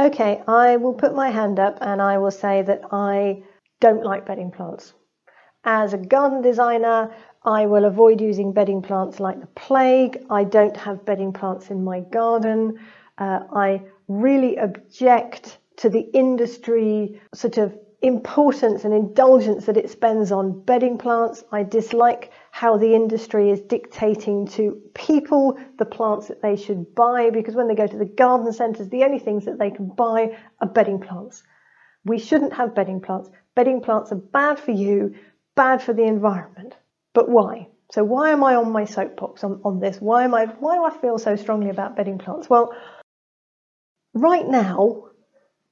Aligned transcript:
Okay, 0.00 0.42
I 0.48 0.78
will 0.78 0.94
put 0.94 1.14
my 1.14 1.28
hand 1.28 1.60
up 1.60 1.76
and 1.82 2.00
I 2.00 2.16
will 2.16 2.30
say 2.30 2.62
that 2.62 2.80
I 2.90 3.42
don't 3.82 4.02
like 4.02 4.24
bedding 4.24 4.50
plants. 4.50 4.94
As 5.62 5.92
a 5.92 5.98
garden 5.98 6.40
designer, 6.40 7.14
I 7.44 7.66
will 7.66 7.84
avoid 7.84 8.18
using 8.18 8.54
bedding 8.54 8.80
plants 8.80 9.20
like 9.20 9.38
the 9.38 9.46
plague. 9.48 10.24
I 10.30 10.44
don't 10.44 10.74
have 10.74 11.04
bedding 11.04 11.34
plants 11.34 11.70
in 11.70 11.84
my 11.84 12.00
garden. 12.00 12.80
Uh, 13.18 13.40
I 13.52 13.82
really 14.08 14.56
object 14.56 15.58
to 15.76 15.90
the 15.90 16.08
industry 16.14 17.20
sort 17.34 17.58
of 17.58 17.76
importance 18.02 18.84
and 18.84 18.94
indulgence 18.94 19.66
that 19.66 19.76
it 19.76 19.90
spends 19.90 20.32
on 20.32 20.60
bedding 20.62 20.96
plants. 20.96 21.44
I 21.52 21.62
dislike 21.62 22.32
how 22.50 22.78
the 22.78 22.94
industry 22.94 23.50
is 23.50 23.60
dictating 23.60 24.46
to 24.48 24.80
people 24.94 25.58
the 25.78 25.84
plants 25.84 26.28
that 26.28 26.40
they 26.40 26.56
should 26.56 26.94
buy 26.94 27.30
because 27.30 27.54
when 27.54 27.68
they 27.68 27.74
go 27.74 27.86
to 27.86 27.98
the 27.98 28.06
garden 28.06 28.52
centres, 28.52 28.88
the 28.88 29.04
only 29.04 29.18
things 29.18 29.44
that 29.44 29.58
they 29.58 29.70
can 29.70 29.88
buy 29.88 30.36
are 30.60 30.68
bedding 30.68 31.00
plants. 31.00 31.42
We 32.04 32.18
shouldn't 32.18 32.54
have 32.54 32.74
bedding 32.74 33.00
plants. 33.00 33.28
Bedding 33.54 33.82
plants 33.82 34.12
are 34.12 34.16
bad 34.16 34.58
for 34.58 34.70
you, 34.70 35.14
bad 35.54 35.82
for 35.82 35.92
the 35.92 36.04
environment. 36.04 36.74
But 37.12 37.28
why? 37.28 37.68
So 37.92 38.04
why 38.04 38.30
am 38.30 38.42
I 38.44 38.54
on 38.54 38.70
my 38.70 38.84
soapbox 38.84 39.44
on, 39.44 39.60
on 39.64 39.80
this? 39.80 39.98
Why 40.00 40.24
am 40.24 40.32
I 40.32 40.46
why 40.46 40.76
do 40.76 40.84
I 40.84 40.90
feel 41.00 41.18
so 41.18 41.36
strongly 41.36 41.70
about 41.70 41.96
bedding 41.96 42.18
plants? 42.18 42.48
Well, 42.48 42.72
right 44.14 44.46
now 44.46 45.08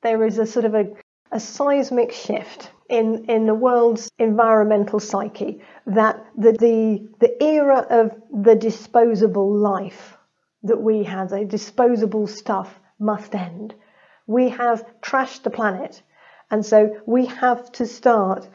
there 0.02 0.24
is 0.26 0.38
a 0.38 0.46
sort 0.46 0.64
of 0.64 0.74
a, 0.74 0.86
a 1.30 1.40
seismic 1.40 2.12
shift 2.12 2.70
in, 2.88 3.26
in 3.26 3.46
the 3.46 3.54
world's 3.54 4.10
environmental 4.18 5.00
psyche 5.00 5.60
that 5.86 6.24
the, 6.36 6.52
the, 6.52 7.08
the 7.20 7.42
era 7.42 7.86
of 7.90 8.16
the 8.44 8.54
disposable 8.54 9.54
life 9.54 10.16
that 10.62 10.80
we 10.80 11.04
have, 11.04 11.30
the 11.30 11.44
disposable 11.44 12.26
stuff, 12.26 12.80
must 12.98 13.34
end. 13.34 13.74
We 14.26 14.48
have 14.48 14.84
trashed 15.00 15.42
the 15.42 15.50
planet, 15.50 16.02
and 16.50 16.64
so 16.64 17.00
we 17.06 17.26
have 17.26 17.70
to 17.72 17.86
start 17.86 18.48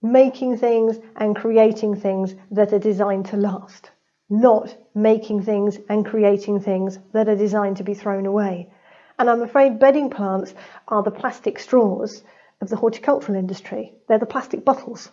making 0.00 0.58
things 0.58 0.98
and 1.16 1.34
creating 1.34 1.96
things 1.96 2.34
that 2.50 2.72
are 2.72 2.78
designed 2.78 3.26
to 3.26 3.36
last, 3.36 3.90
not 4.30 4.76
making 4.94 5.42
things 5.42 5.78
and 5.88 6.06
creating 6.06 6.60
things 6.60 6.98
that 7.12 7.28
are 7.28 7.36
designed 7.36 7.78
to 7.78 7.82
be 7.82 7.94
thrown 7.94 8.26
away. 8.26 8.70
And 9.18 9.28
I'm 9.28 9.42
afraid 9.42 9.78
bedding 9.78 10.10
plants 10.10 10.54
are 10.86 11.02
the 11.02 11.10
plastic 11.10 11.58
straws 11.58 12.22
of 12.60 12.68
the 12.68 12.76
horticultural 12.76 13.38
industry. 13.38 13.92
They're 14.08 14.18
the 14.18 14.26
plastic 14.26 14.64
bottles. 14.64 15.10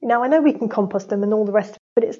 Now, 0.00 0.22
I 0.22 0.28
know 0.28 0.40
we 0.40 0.52
can 0.52 0.68
compost 0.68 1.08
them 1.08 1.22
and 1.22 1.32
all 1.34 1.44
the 1.44 1.52
rest, 1.52 1.76
but 1.94 2.04
it's 2.04 2.18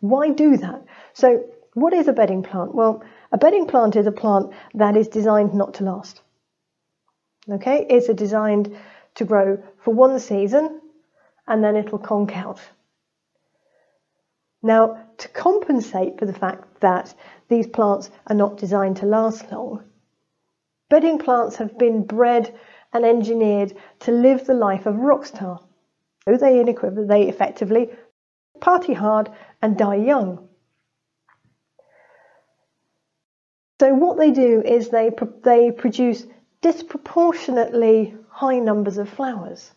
why 0.00 0.30
do 0.30 0.56
that? 0.58 0.84
So, 1.12 1.44
what 1.74 1.92
is 1.92 2.08
a 2.08 2.12
bedding 2.12 2.42
plant? 2.42 2.74
Well, 2.74 3.02
a 3.32 3.38
bedding 3.38 3.66
plant 3.66 3.96
is 3.96 4.06
a 4.06 4.12
plant 4.12 4.52
that 4.74 4.96
is 4.96 5.08
designed 5.08 5.54
not 5.54 5.74
to 5.74 5.84
last. 5.84 6.22
Okay, 7.50 7.86
it's 7.88 8.12
designed 8.12 8.76
to 9.14 9.24
grow 9.24 9.62
for 9.82 9.92
one 9.94 10.18
season 10.18 10.80
and 11.46 11.64
then 11.64 11.76
it'll 11.76 11.98
conk 11.98 12.36
out. 12.36 12.60
Now, 14.62 15.04
to 15.18 15.28
compensate 15.28 16.18
for 16.18 16.26
the 16.26 16.32
fact 16.32 16.80
that 16.80 17.14
these 17.48 17.66
plants 17.66 18.10
are 18.26 18.34
not 18.34 18.58
designed 18.58 18.98
to 18.98 19.06
last 19.06 19.50
long, 19.52 19.84
bedding 20.88 21.18
plants 21.18 21.56
have 21.56 21.78
been 21.78 22.04
bred 22.04 22.58
and 22.92 23.04
engineered 23.04 23.76
to 24.00 24.12
live 24.12 24.46
the 24.46 24.54
life 24.54 24.86
of 24.86 24.94
a 24.94 24.98
rock 24.98 25.26
star. 25.26 25.60
So 26.24 26.36
they, 26.36 26.62
they 26.62 27.28
effectively 27.28 27.90
party 28.60 28.94
hard 28.94 29.30
and 29.62 29.76
die 29.76 29.96
young. 29.96 30.48
So 33.80 33.94
what 33.94 34.18
they 34.18 34.32
do 34.32 34.60
is 34.62 34.88
they, 34.88 35.10
they 35.44 35.70
produce 35.70 36.26
disproportionately 36.60 38.16
high 38.28 38.58
numbers 38.58 38.98
of 38.98 39.08
flowers. 39.08 39.70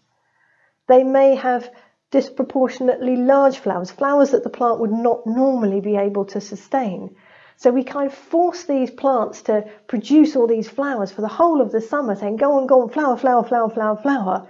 They 0.87 1.03
may 1.03 1.35
have 1.35 1.69
disproportionately 2.09 3.15
large 3.15 3.59
flowers, 3.59 3.91
flowers 3.91 4.31
that 4.31 4.43
the 4.43 4.49
plant 4.49 4.79
would 4.79 4.91
not 4.91 5.25
normally 5.25 5.81
be 5.81 5.95
able 5.95 6.25
to 6.25 6.41
sustain. 6.41 7.15
So 7.57 7.71
we 7.71 7.83
kind 7.83 8.07
of 8.07 8.17
force 8.17 8.63
these 8.63 8.89
plants 8.89 9.43
to 9.43 9.65
produce 9.87 10.35
all 10.35 10.47
these 10.47 10.69
flowers 10.69 11.11
for 11.11 11.21
the 11.21 11.27
whole 11.27 11.61
of 11.61 11.71
the 11.71 11.81
summer, 11.81 12.15
saying, 12.15 12.37
go 12.37 12.57
on, 12.57 12.67
go 12.67 12.81
on, 12.81 12.89
flower, 12.89 13.17
flower, 13.17 13.43
flower, 13.43 13.69
flower, 13.69 13.97
flower. 13.97 14.47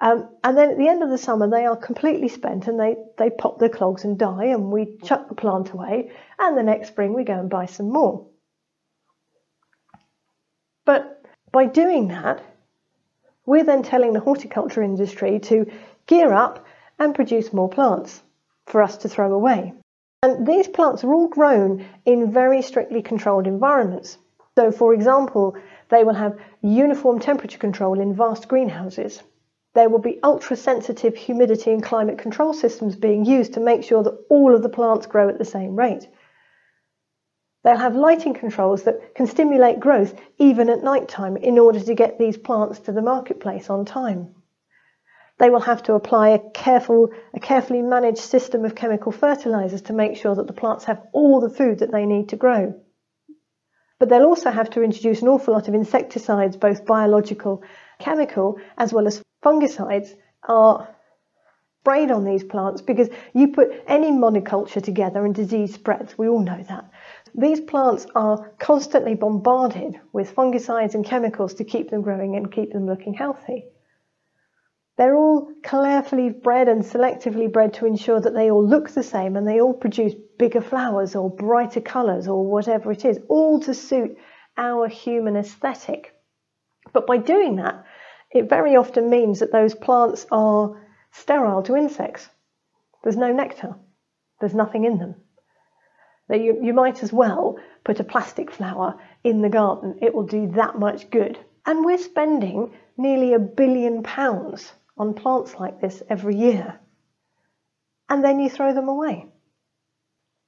Um, 0.00 0.28
and 0.44 0.56
then 0.56 0.70
at 0.70 0.78
the 0.78 0.88
end 0.88 1.02
of 1.02 1.10
the 1.10 1.18
summer, 1.18 1.48
they 1.48 1.66
are 1.66 1.76
completely 1.76 2.28
spent 2.28 2.68
and 2.68 2.78
they, 2.78 2.96
they 3.16 3.30
pop 3.30 3.58
their 3.58 3.68
clogs 3.68 4.04
and 4.04 4.18
die, 4.18 4.46
and 4.46 4.70
we 4.70 4.98
chuck 5.02 5.28
the 5.28 5.34
plant 5.34 5.70
away. 5.70 6.12
And 6.38 6.56
the 6.56 6.62
next 6.62 6.88
spring, 6.88 7.14
we 7.14 7.24
go 7.24 7.38
and 7.38 7.50
buy 7.50 7.66
some 7.66 7.90
more. 7.90 8.26
But 10.84 11.22
by 11.52 11.66
doing 11.66 12.08
that, 12.08 12.42
we're 13.44 13.64
then 13.64 13.82
telling 13.82 14.12
the 14.12 14.20
horticulture 14.20 14.82
industry 14.82 15.40
to 15.40 15.70
gear 16.06 16.32
up 16.32 16.64
and 16.98 17.14
produce 17.14 17.52
more 17.52 17.68
plants 17.68 18.22
for 18.66 18.82
us 18.82 18.98
to 18.98 19.08
throw 19.08 19.32
away. 19.32 19.72
And 20.22 20.46
these 20.46 20.66
plants 20.66 21.04
are 21.04 21.14
all 21.14 21.28
grown 21.28 21.86
in 22.04 22.32
very 22.32 22.60
strictly 22.60 23.02
controlled 23.02 23.46
environments. 23.46 24.18
So, 24.56 24.72
for 24.72 24.92
example, 24.92 25.56
they 25.90 26.02
will 26.02 26.14
have 26.14 26.36
uniform 26.60 27.20
temperature 27.20 27.58
control 27.58 28.00
in 28.00 28.16
vast 28.16 28.48
greenhouses. 28.48 29.22
There 29.74 29.88
will 29.88 30.00
be 30.00 30.18
ultra 30.24 30.56
sensitive 30.56 31.14
humidity 31.14 31.72
and 31.72 31.82
climate 31.82 32.18
control 32.18 32.52
systems 32.52 32.96
being 32.96 33.24
used 33.24 33.54
to 33.54 33.60
make 33.60 33.84
sure 33.84 34.02
that 34.02 34.18
all 34.28 34.56
of 34.56 34.62
the 34.64 34.68
plants 34.68 35.06
grow 35.06 35.28
at 35.28 35.38
the 35.38 35.44
same 35.44 35.76
rate. 35.76 36.08
They'll 37.62 37.76
have 37.76 37.94
lighting 37.94 38.34
controls 38.34 38.82
that 38.84 39.14
can 39.14 39.26
stimulate 39.28 39.78
growth 39.78 40.14
even 40.38 40.68
at 40.68 40.82
night 40.82 41.06
time 41.06 41.36
in 41.36 41.60
order 41.60 41.78
to 41.78 41.94
get 41.94 42.18
these 42.18 42.36
plants 42.36 42.80
to 42.80 42.92
the 42.92 43.02
marketplace 43.02 43.70
on 43.70 43.84
time. 43.84 44.34
They 45.38 45.50
will 45.50 45.60
have 45.60 45.82
to 45.84 45.94
apply 45.94 46.30
a 46.30 46.50
careful, 46.50 47.10
a 47.32 47.40
carefully 47.40 47.80
managed 47.80 48.18
system 48.18 48.64
of 48.64 48.74
chemical 48.74 49.12
fertilizers 49.12 49.82
to 49.82 49.92
make 49.92 50.16
sure 50.16 50.34
that 50.34 50.46
the 50.46 50.52
plants 50.52 50.84
have 50.84 51.02
all 51.12 51.40
the 51.40 51.50
food 51.50 51.78
that 51.78 51.92
they 51.92 52.06
need 52.06 52.30
to 52.30 52.36
grow. 52.36 52.74
But 54.00 54.08
they'll 54.08 54.24
also 54.26 54.50
have 54.50 54.70
to 54.70 54.82
introduce 54.82 55.22
an 55.22 55.28
awful 55.28 55.54
lot 55.54 55.68
of 55.68 55.74
insecticides, 55.74 56.56
both 56.56 56.86
biological, 56.86 57.62
chemical, 57.98 58.58
as 58.76 58.92
well 58.92 59.06
as 59.06 59.22
fungicides 59.44 60.14
are 60.48 60.88
sprayed 61.82 62.10
on 62.10 62.24
these 62.24 62.44
plants 62.44 62.82
because 62.82 63.08
you 63.32 63.48
put 63.48 63.70
any 63.86 64.10
monoculture 64.10 64.82
together 64.82 65.24
and 65.24 65.34
disease 65.34 65.74
spreads. 65.74 66.18
We 66.18 66.28
all 66.28 66.42
know 66.42 66.62
that. 66.68 66.90
These 67.34 67.60
plants 67.60 68.06
are 68.14 68.52
constantly 68.58 69.14
bombarded 69.14 69.98
with 70.12 70.34
fungicides 70.34 70.94
and 70.94 71.04
chemicals 71.04 71.54
to 71.54 71.64
keep 71.64 71.90
them 71.90 72.02
growing 72.02 72.36
and 72.36 72.52
keep 72.52 72.72
them 72.72 72.86
looking 72.86 73.14
healthy. 73.14 73.66
They're 74.98 75.14
all 75.14 75.52
carefully 75.62 76.28
bred 76.30 76.66
and 76.66 76.82
selectively 76.82 77.50
bred 77.50 77.72
to 77.74 77.86
ensure 77.86 78.20
that 78.20 78.34
they 78.34 78.50
all 78.50 78.66
look 78.66 78.90
the 78.90 79.04
same 79.04 79.36
and 79.36 79.46
they 79.46 79.60
all 79.60 79.72
produce 79.72 80.12
bigger 80.40 80.60
flowers 80.60 81.14
or 81.14 81.30
brighter 81.30 81.80
colours 81.80 82.26
or 82.26 82.44
whatever 82.44 82.90
it 82.90 83.04
is, 83.04 83.20
all 83.28 83.60
to 83.60 83.74
suit 83.74 84.18
our 84.56 84.88
human 84.88 85.36
aesthetic. 85.36 86.16
But 86.92 87.06
by 87.06 87.18
doing 87.18 87.54
that, 87.56 87.84
it 88.32 88.48
very 88.48 88.74
often 88.74 89.08
means 89.08 89.38
that 89.38 89.52
those 89.52 89.72
plants 89.72 90.26
are 90.32 90.82
sterile 91.12 91.62
to 91.62 91.76
insects. 91.76 92.28
There's 93.04 93.16
no 93.16 93.32
nectar, 93.32 93.76
there's 94.40 94.54
nothing 94.54 94.84
in 94.84 94.98
them. 94.98 95.14
You, 96.28 96.58
you 96.60 96.74
might 96.74 97.04
as 97.04 97.12
well 97.12 97.56
put 97.84 98.00
a 98.00 98.04
plastic 98.04 98.50
flower 98.50 98.98
in 99.22 99.42
the 99.42 99.48
garden, 99.48 100.00
it 100.02 100.12
will 100.12 100.26
do 100.26 100.48
that 100.56 100.76
much 100.76 101.08
good. 101.08 101.38
And 101.66 101.84
we're 101.84 101.98
spending 101.98 102.72
nearly 102.96 103.32
a 103.34 103.38
billion 103.38 104.02
pounds 104.02 104.72
on 104.98 105.14
plants 105.14 105.54
like 105.58 105.80
this 105.80 106.02
every 106.08 106.36
year, 106.36 106.78
and 108.08 108.24
then 108.24 108.40
you 108.40 108.50
throw 108.50 108.74
them 108.74 108.88
away. 108.88 109.26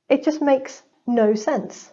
It 0.09 0.25
just 0.25 0.43
makes 0.43 0.83
no 1.06 1.34
sense. 1.34 1.91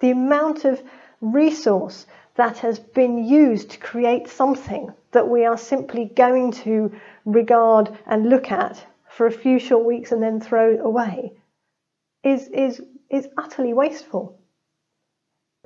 The 0.00 0.10
amount 0.10 0.64
of 0.64 0.82
resource 1.20 2.06
that 2.34 2.58
has 2.58 2.78
been 2.78 3.24
used 3.24 3.70
to 3.70 3.78
create 3.78 4.28
something 4.28 4.92
that 5.12 5.28
we 5.28 5.44
are 5.46 5.56
simply 5.56 6.04
going 6.04 6.52
to 6.52 6.92
regard 7.24 7.96
and 8.06 8.28
look 8.28 8.52
at 8.52 8.84
for 9.08 9.26
a 9.26 9.32
few 9.32 9.58
short 9.58 9.86
weeks 9.86 10.12
and 10.12 10.22
then 10.22 10.40
throw 10.40 10.78
away 10.78 11.32
is, 12.22 12.48
is, 12.48 12.82
is 13.08 13.28
utterly 13.38 13.72
wasteful. 13.72 14.38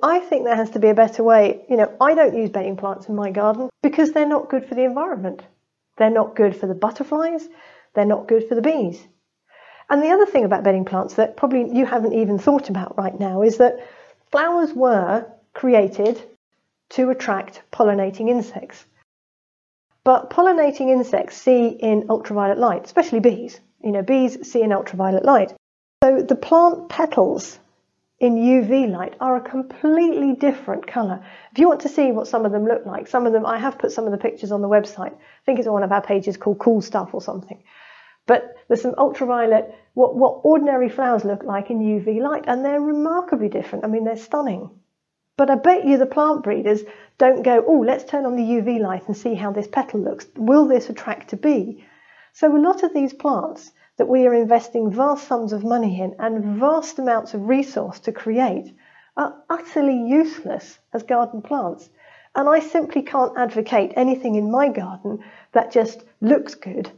I 0.01 0.19
think 0.19 0.45
there 0.45 0.55
has 0.55 0.71
to 0.71 0.79
be 0.79 0.89
a 0.89 0.95
better 0.95 1.23
way. 1.23 1.65
You 1.69 1.77
know, 1.77 1.95
I 1.99 2.15
don't 2.15 2.35
use 2.35 2.49
bedding 2.49 2.77
plants 2.77 3.07
in 3.07 3.15
my 3.15 3.31
garden 3.31 3.69
because 3.83 4.13
they're 4.13 4.25
not 4.25 4.49
good 4.49 4.65
for 4.65 4.75
the 4.75 4.83
environment. 4.83 5.43
They're 6.01 6.09
not 6.09 6.35
good 6.35 6.55
for 6.55 6.65
the 6.65 6.73
butterflies, 6.73 7.47
they're 7.93 8.05
not 8.05 8.27
good 8.27 8.47
for 8.47 8.55
the 8.55 8.63
bees. 8.63 9.07
And 9.87 10.01
the 10.01 10.09
other 10.09 10.25
thing 10.25 10.45
about 10.45 10.63
bedding 10.63 10.83
plants 10.83 11.13
that 11.13 11.37
probably 11.37 11.77
you 11.77 11.85
haven't 11.85 12.13
even 12.13 12.39
thought 12.39 12.69
about 12.71 12.97
right 12.97 13.19
now 13.19 13.43
is 13.43 13.57
that 13.57 13.87
flowers 14.31 14.73
were 14.73 15.27
created 15.53 16.19
to 16.89 17.11
attract 17.11 17.61
pollinating 17.71 18.29
insects. 18.29 18.83
But 20.03 20.31
pollinating 20.31 20.89
insects 20.89 21.37
see 21.37 21.67
in 21.67 22.07
ultraviolet 22.09 22.57
light, 22.57 22.85
especially 22.85 23.19
bees. 23.19 23.59
You 23.83 23.91
know, 23.91 24.01
bees 24.01 24.51
see 24.51 24.63
in 24.63 24.71
ultraviolet 24.71 25.23
light. 25.23 25.53
So 26.03 26.23
the 26.23 26.35
plant 26.35 26.89
petals 26.89 27.59
in 28.21 28.35
UV 28.35 28.87
light 28.87 29.15
are 29.19 29.35
a 29.35 29.41
completely 29.41 30.33
different 30.33 30.85
colour. 30.85 31.25
If 31.51 31.57
you 31.57 31.67
want 31.67 31.81
to 31.81 31.89
see 31.89 32.11
what 32.11 32.27
some 32.27 32.45
of 32.45 32.51
them 32.51 32.65
look 32.65 32.85
like, 32.85 33.07
some 33.07 33.25
of 33.25 33.33
them, 33.33 33.47
I 33.47 33.57
have 33.57 33.79
put 33.79 33.91
some 33.91 34.05
of 34.05 34.11
the 34.11 34.19
pictures 34.19 34.51
on 34.51 34.61
the 34.61 34.69
website. 34.69 35.11
I 35.11 35.43
think 35.43 35.57
it's 35.57 35.67
on 35.67 35.73
one 35.73 35.81
of 35.81 35.91
our 35.91 36.03
pages 36.03 36.37
called 36.37 36.59
Cool 36.59 36.83
Stuff 36.83 37.15
or 37.15 37.21
something. 37.21 37.63
But 38.27 38.55
there's 38.67 38.83
some 38.83 38.93
ultraviolet, 38.95 39.73
what, 39.95 40.15
what 40.15 40.41
ordinary 40.43 40.87
flowers 40.87 41.25
look 41.25 41.43
like 41.43 41.71
in 41.71 41.79
UV 41.79 42.21
light, 42.21 42.43
and 42.45 42.63
they're 42.63 42.79
remarkably 42.79 43.49
different. 43.49 43.85
I 43.85 43.87
mean, 43.87 44.03
they're 44.03 44.15
stunning. 44.15 44.69
But 45.35 45.49
I 45.49 45.55
bet 45.55 45.85
you 45.85 45.97
the 45.97 46.05
plant 46.05 46.43
breeders 46.43 46.83
don't 47.17 47.41
go, 47.41 47.65
oh, 47.67 47.79
let's 47.79 48.03
turn 48.03 48.27
on 48.27 48.35
the 48.35 48.43
UV 48.43 48.79
light 48.79 49.07
and 49.07 49.17
see 49.17 49.33
how 49.33 49.51
this 49.51 49.67
petal 49.67 49.99
looks. 49.99 50.27
Will 50.35 50.67
this 50.67 50.91
attract 50.91 51.33
a 51.33 51.37
bee? 51.37 51.83
So 52.33 52.55
a 52.55 52.61
lot 52.61 52.83
of 52.83 52.93
these 52.93 53.13
plants 53.13 53.71
that 54.01 54.07
we 54.07 54.25
are 54.25 54.33
investing 54.33 54.91
vast 54.91 55.27
sums 55.27 55.53
of 55.53 55.63
money 55.63 56.01
in 56.01 56.15
and 56.17 56.59
vast 56.59 56.97
amounts 56.97 57.35
of 57.35 57.47
resource 57.47 57.99
to 57.99 58.11
create 58.11 58.75
are 59.15 59.35
utterly 59.47 59.95
useless 59.95 60.79
as 60.91 61.03
garden 61.03 61.39
plants. 61.39 61.87
And 62.33 62.49
I 62.49 62.61
simply 62.61 63.03
can't 63.03 63.37
advocate 63.37 63.93
anything 63.95 64.33
in 64.33 64.49
my 64.49 64.69
garden 64.69 65.19
that 65.51 65.71
just 65.71 66.03
looks 66.19 66.55
good 66.55 66.91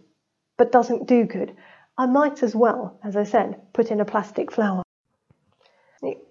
but 0.57 0.71
doesn't 0.71 1.05
do 1.05 1.25
good. 1.25 1.53
I 1.97 2.05
might 2.05 2.41
as 2.41 2.55
well, 2.55 2.97
as 3.03 3.17
I 3.17 3.25
said, 3.25 3.59
put 3.73 3.91
in 3.91 3.99
a 3.99 4.06
plastic 4.06 4.49
flower. 4.49 4.83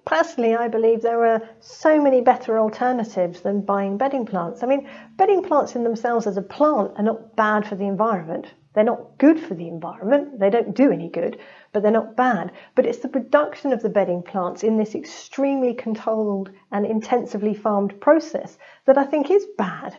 Personally, 0.04 0.54
I 0.54 0.68
believe 0.68 1.00
there 1.00 1.24
are 1.24 1.48
so 1.60 1.98
many 1.98 2.20
better 2.20 2.58
alternatives 2.58 3.40
than 3.40 3.62
buying 3.62 3.96
bedding 3.96 4.26
plants. 4.26 4.62
I 4.62 4.66
mean, 4.66 4.86
bedding 5.16 5.42
plants 5.42 5.74
in 5.74 5.82
themselves 5.82 6.26
as 6.26 6.36
a 6.36 6.42
plant 6.42 6.92
are 6.96 7.02
not 7.02 7.36
bad 7.36 7.66
for 7.66 7.76
the 7.76 7.86
environment. 7.86 8.52
They're 8.74 8.84
not 8.84 9.16
good 9.18 9.40
for 9.40 9.54
the 9.54 9.68
environment, 9.68 10.38
they 10.38 10.50
don't 10.50 10.74
do 10.74 10.92
any 10.92 11.08
good, 11.08 11.38
but 11.72 11.82
they're 11.82 11.90
not 11.90 12.16
bad. 12.16 12.52
But 12.74 12.84
it's 12.86 12.98
the 12.98 13.08
production 13.08 13.72
of 13.72 13.82
the 13.82 13.88
bedding 13.88 14.22
plants 14.22 14.62
in 14.62 14.76
this 14.76 14.94
extremely 14.94 15.72
controlled 15.72 16.50
and 16.70 16.84
intensively 16.84 17.54
farmed 17.54 18.00
process 18.00 18.58
that 18.86 18.98
I 18.98 19.04
think 19.04 19.30
is 19.30 19.46
bad. 19.56 19.96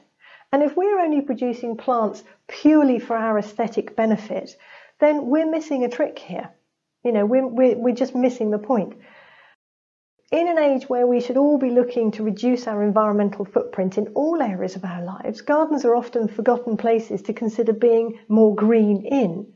And 0.52 0.62
if 0.62 0.76
we're 0.76 1.00
only 1.00 1.22
producing 1.22 1.78
plants 1.78 2.24
purely 2.48 3.00
for 3.00 3.16
our 3.16 3.40
aesthetic 3.40 3.96
benefit, 3.96 4.56
then 5.00 5.28
we're 5.28 5.50
missing 5.50 5.84
a 5.84 5.90
trick 5.90 6.20
here. 6.20 6.52
You 7.04 7.12
know, 7.12 7.26
we're, 7.26 7.48
we're, 7.48 7.76
we're 7.76 7.96
just 7.96 8.16
missing 8.16 8.52
the 8.52 8.60
point. 8.60 8.96
In 10.34 10.48
an 10.48 10.58
age 10.58 10.90
where 10.90 11.06
we 11.06 11.22
should 11.22 11.38
all 11.38 11.60
be 11.60 11.70
looking 11.70 12.10
to 12.14 12.24
reduce 12.24 12.66
our 12.66 12.82
environmental 12.82 13.46
footprint 13.46 14.00
in 14.00 14.08
all 14.16 14.42
areas 14.42 14.76
of 14.76 14.84
our 14.84 15.04
lives, 15.04 15.42
gardens 15.42 15.86
are 15.86 15.96
often 15.96 16.28
forgotten 16.28 16.76
places 16.76 17.22
to 17.22 17.34
consider 17.34 17.72
being 17.72 18.18
more 18.30 18.56
green 18.56 19.06
in. 19.06 19.54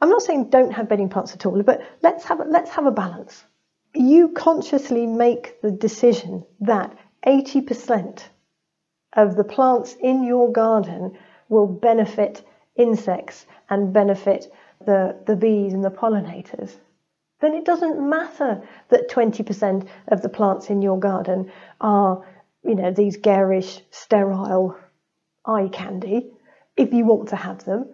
I'm 0.00 0.08
not 0.08 0.22
saying 0.22 0.48
don't 0.48 0.72
have 0.72 0.88
bedding 0.88 1.10
plants 1.10 1.34
at 1.34 1.44
all, 1.44 1.62
but 1.62 1.82
let's 2.00 2.24
have 2.24 2.40
a, 2.40 2.44
let's 2.44 2.70
have 2.70 2.86
a 2.86 2.90
balance. 2.90 3.44
You 3.94 4.30
consciously 4.30 5.06
make 5.06 5.60
the 5.60 5.70
decision 5.70 6.42
that 6.60 6.96
80% 7.26 8.22
of 9.12 9.36
the 9.36 9.44
plants 9.44 9.94
in 10.00 10.24
your 10.24 10.50
garden 10.50 11.18
will 11.50 11.66
benefit 11.66 12.42
insects 12.76 13.44
and 13.68 13.92
benefit 13.92 14.50
the, 14.86 15.22
the 15.26 15.36
bees 15.36 15.74
and 15.74 15.84
the 15.84 15.90
pollinators 15.90 16.78
then 17.44 17.54
it 17.54 17.64
doesn't 17.64 18.08
matter 18.08 18.62
that 18.88 19.10
20% 19.10 19.86
of 20.08 20.22
the 20.22 20.28
plants 20.28 20.70
in 20.70 20.80
your 20.80 20.98
garden 20.98 21.52
are, 21.80 22.24
you 22.62 22.74
know, 22.74 22.90
these 22.90 23.18
garish, 23.18 23.80
sterile 23.90 24.76
eye 25.44 25.68
candy, 25.70 26.30
if 26.76 26.92
you 26.92 27.04
want 27.04 27.28
to 27.28 27.36
have 27.36 27.64
them. 27.64 27.86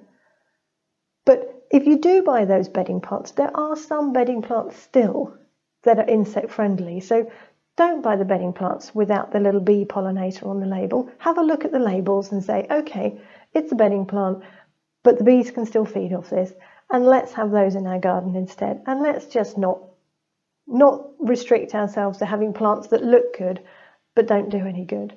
But 1.26 1.66
if 1.70 1.86
you 1.86 1.98
do 1.98 2.22
buy 2.22 2.44
those 2.44 2.68
bedding 2.68 3.00
plants, 3.00 3.32
there 3.32 3.54
are 3.56 3.76
some 3.76 4.12
bedding 4.12 4.42
plants 4.42 4.76
still 4.76 5.36
that 5.82 5.98
are 5.98 6.08
insect 6.08 6.50
friendly. 6.50 7.00
So 7.00 7.30
don't 7.76 8.02
buy 8.02 8.16
the 8.16 8.24
bedding 8.24 8.52
plants 8.52 8.94
without 8.94 9.32
the 9.32 9.40
little 9.40 9.60
bee 9.60 9.84
pollinator 9.84 10.46
on 10.46 10.60
the 10.60 10.66
label. 10.66 11.10
Have 11.18 11.38
a 11.38 11.42
look 11.42 11.64
at 11.64 11.72
the 11.72 11.78
labels 11.78 12.30
and 12.30 12.44
say, 12.44 12.66
okay, 12.70 13.20
it's 13.52 13.72
a 13.72 13.76
bedding 13.76 14.06
plant, 14.06 14.42
but 15.02 15.18
the 15.18 15.24
bees 15.24 15.50
can 15.50 15.66
still 15.66 15.84
feed 15.84 16.12
off 16.12 16.30
this 16.30 16.52
and 16.90 17.06
let's 17.06 17.32
have 17.32 17.50
those 17.50 17.74
in 17.74 17.86
our 17.86 17.98
garden 17.98 18.36
instead. 18.36 18.82
And 18.86 19.02
let's 19.02 19.26
just 19.26 19.56
not 19.58 19.80
not 20.66 21.10
restrict 21.18 21.74
ourselves 21.74 22.18
to 22.18 22.26
having 22.26 22.52
plants 22.52 22.88
that 22.88 23.02
look 23.02 23.36
good 23.36 23.60
but 24.14 24.26
don't 24.26 24.50
do 24.50 24.58
any 24.58 24.84
good. 24.84 25.14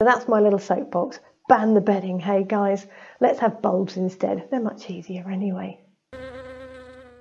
So 0.00 0.06
that's 0.06 0.28
my 0.28 0.40
little 0.40 0.58
soapbox. 0.58 1.18
Ban 1.48 1.74
the 1.74 1.80
bedding. 1.80 2.20
Hey 2.20 2.44
guys, 2.44 2.86
let's 3.20 3.38
have 3.40 3.62
bulbs 3.62 3.96
instead. 3.96 4.48
They're 4.50 4.60
much 4.60 4.90
easier 4.90 5.28
anyway. 5.30 5.80